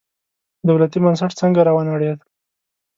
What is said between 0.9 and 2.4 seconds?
بنسټ څنګه راونړېد.